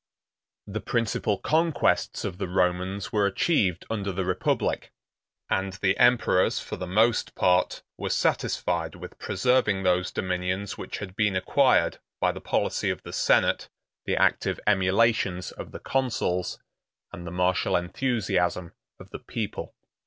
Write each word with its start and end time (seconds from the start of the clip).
The 0.65 0.81
principal 0.81 1.37
conquests 1.37 2.25
of 2.25 2.39
the 2.39 2.47
Romans 2.47 3.11
were 3.13 3.27
achieved 3.27 3.85
under 3.87 4.11
the 4.11 4.25
republic; 4.25 4.91
and 5.47 5.73
the 5.73 5.95
emperors, 5.97 6.59
for 6.59 6.75
the 6.75 6.87
most 6.87 7.35
part, 7.35 7.83
were 7.99 8.09
satisfied 8.09 8.95
with 8.95 9.19
preserving 9.19 9.83
those 9.83 10.09
dominions 10.11 10.75
which 10.75 10.97
had 10.97 11.15
been 11.15 11.35
acquired 11.35 11.99
by 12.19 12.31
the 12.31 12.41
policy 12.41 12.89
of 12.89 13.03
the 13.03 13.13
senate, 13.13 13.69
the 14.07 14.17
active 14.17 14.59
emulations 14.65 15.51
of 15.51 15.71
the 15.71 15.77
consuls, 15.79 16.57
and 17.13 17.27
the 17.27 17.31
martial 17.31 17.75
enthusiasm 17.77 18.73
of 18.99 19.11
the 19.11 19.19
people. 19.19 19.75